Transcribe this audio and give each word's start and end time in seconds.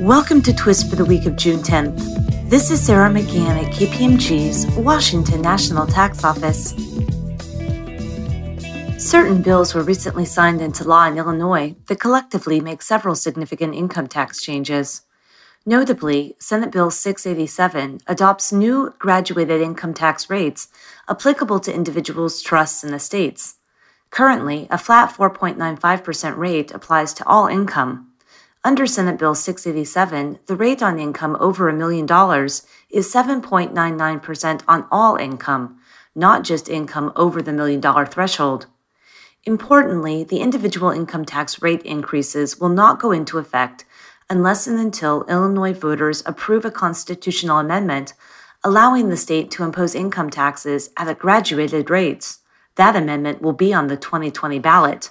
Welcome 0.00 0.42
to 0.42 0.52
Twist 0.52 0.90
for 0.90 0.96
the 0.96 1.06
week 1.06 1.24
of 1.24 1.36
June 1.36 1.60
10th. 1.60 2.50
This 2.50 2.70
is 2.70 2.84
Sarah 2.84 3.08
McGann 3.08 3.64
at 3.64 3.72
KPMG's 3.72 4.66
Washington 4.76 5.40
National 5.40 5.86
Tax 5.86 6.22
Office. 6.22 6.74
Certain 9.02 9.40
bills 9.40 9.74
were 9.74 9.82
recently 9.82 10.26
signed 10.26 10.60
into 10.60 10.84
law 10.84 11.06
in 11.06 11.16
Illinois 11.16 11.76
that 11.86 11.98
collectively 11.98 12.60
make 12.60 12.82
several 12.82 13.14
significant 13.14 13.74
income 13.74 14.06
tax 14.06 14.42
changes. 14.42 15.00
Notably, 15.64 16.36
Senate 16.38 16.70
Bill 16.70 16.90
687 16.90 18.00
adopts 18.06 18.52
new 18.52 18.92
graduated 18.98 19.62
income 19.62 19.94
tax 19.94 20.28
rates 20.28 20.68
applicable 21.08 21.58
to 21.60 21.74
individuals, 21.74 22.42
trusts, 22.42 22.84
and 22.84 22.94
estates. 22.94 23.54
Currently, 24.10 24.66
a 24.70 24.76
flat 24.76 25.14
4.95% 25.14 26.36
rate 26.36 26.70
applies 26.70 27.14
to 27.14 27.26
all 27.26 27.46
income. 27.46 28.12
Under 28.66 28.84
Senate 28.84 29.16
Bill 29.16 29.36
687, 29.36 30.40
the 30.46 30.56
rate 30.56 30.82
on 30.82 30.98
income 30.98 31.36
over 31.38 31.68
a 31.68 31.72
million 31.72 32.04
dollars 32.04 32.66
is 32.90 33.06
7.99% 33.14 34.62
on 34.66 34.88
all 34.90 35.14
income, 35.14 35.78
not 36.16 36.42
just 36.42 36.68
income 36.68 37.12
over 37.14 37.40
the 37.40 37.52
million 37.52 37.80
dollar 37.80 38.04
threshold. 38.04 38.66
Importantly, 39.44 40.24
the 40.24 40.40
individual 40.40 40.90
income 40.90 41.24
tax 41.24 41.62
rate 41.62 41.82
increases 41.82 42.58
will 42.58 42.68
not 42.68 42.98
go 42.98 43.12
into 43.12 43.38
effect 43.38 43.84
unless 44.28 44.66
and 44.66 44.80
until 44.80 45.24
Illinois 45.28 45.72
voters 45.72 46.24
approve 46.26 46.64
a 46.64 46.70
constitutional 46.72 47.58
amendment 47.58 48.14
allowing 48.64 49.10
the 49.10 49.16
state 49.16 49.48
to 49.52 49.62
impose 49.62 49.94
income 49.94 50.28
taxes 50.28 50.90
at 50.96 51.16
graduated 51.20 51.88
rates. 51.88 52.40
That 52.74 52.96
amendment 52.96 53.40
will 53.40 53.52
be 53.52 53.72
on 53.72 53.86
the 53.86 53.96
2020 53.96 54.58
ballot. 54.58 55.10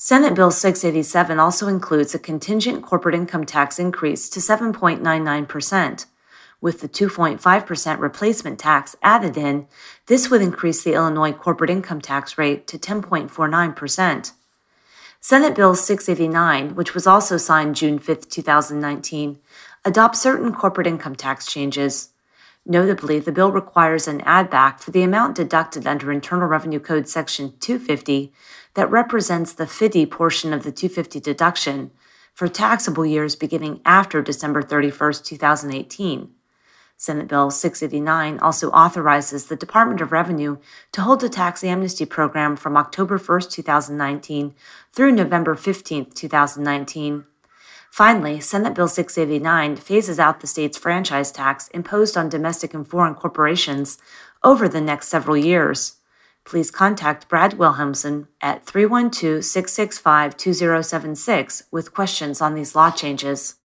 Senate 0.00 0.36
Bill 0.36 0.52
687 0.52 1.40
also 1.40 1.66
includes 1.66 2.14
a 2.14 2.20
contingent 2.20 2.84
corporate 2.84 3.16
income 3.16 3.44
tax 3.44 3.80
increase 3.80 4.28
to 4.28 4.38
7.99%. 4.38 6.06
With 6.60 6.80
the 6.80 6.88
2.5% 6.88 7.98
replacement 7.98 8.60
tax 8.60 8.94
added 9.02 9.36
in, 9.36 9.66
this 10.06 10.30
would 10.30 10.40
increase 10.40 10.84
the 10.84 10.94
Illinois 10.94 11.32
corporate 11.32 11.68
income 11.68 12.00
tax 12.00 12.38
rate 12.38 12.68
to 12.68 12.78
10.49%. 12.78 14.32
Senate 15.20 15.56
Bill 15.56 15.74
689, 15.74 16.76
which 16.76 16.94
was 16.94 17.08
also 17.08 17.36
signed 17.36 17.74
June 17.74 17.98
5, 17.98 18.28
2019, 18.28 19.40
adopts 19.84 20.22
certain 20.22 20.54
corporate 20.54 20.86
income 20.86 21.16
tax 21.16 21.44
changes. 21.44 22.10
Notably, 22.70 23.18
the 23.18 23.32
bill 23.32 23.50
requires 23.50 24.06
an 24.06 24.20
add 24.26 24.50
back 24.50 24.78
for 24.78 24.90
the 24.90 25.02
amount 25.02 25.36
deducted 25.36 25.86
under 25.86 26.12
Internal 26.12 26.46
Revenue 26.46 26.78
Code 26.78 27.08
Section 27.08 27.54
250 27.60 28.30
that 28.74 28.90
represents 28.90 29.54
the 29.54 29.64
FDII 29.64 30.10
portion 30.10 30.52
of 30.52 30.64
the 30.64 30.70
250 30.70 31.18
deduction 31.18 31.90
for 32.34 32.46
taxable 32.46 33.06
years 33.06 33.34
beginning 33.34 33.80
after 33.86 34.20
December 34.20 34.60
31, 34.60 35.14
2018. 35.24 36.30
Senate 36.98 37.26
Bill 37.26 37.50
689 37.50 38.38
also 38.40 38.70
authorizes 38.70 39.46
the 39.46 39.56
Department 39.56 40.02
of 40.02 40.12
Revenue 40.12 40.58
to 40.92 41.00
hold 41.00 41.24
a 41.24 41.30
tax 41.30 41.64
amnesty 41.64 42.04
program 42.04 42.54
from 42.54 42.76
October 42.76 43.16
1, 43.16 43.40
2019 43.48 44.54
through 44.92 45.12
November 45.12 45.54
15, 45.54 46.10
2019. 46.10 47.24
Finally, 47.90 48.40
Senate 48.40 48.74
Bill 48.74 48.88
689 48.88 49.76
phases 49.76 50.18
out 50.18 50.40
the 50.40 50.46
state's 50.46 50.78
franchise 50.78 51.32
tax 51.32 51.68
imposed 51.68 52.16
on 52.16 52.28
domestic 52.28 52.74
and 52.74 52.86
foreign 52.86 53.14
corporations 53.14 53.98
over 54.44 54.68
the 54.68 54.80
next 54.80 55.08
several 55.08 55.36
years. 55.36 55.96
Please 56.44 56.70
contact 56.70 57.28
Brad 57.28 57.58
Wilhelmsen 57.58 58.28
at 58.40 58.64
312 58.64 59.44
665 59.44 60.36
2076 60.36 61.64
with 61.70 61.92
questions 61.92 62.40
on 62.40 62.54
these 62.54 62.74
law 62.74 62.90
changes. 62.90 63.56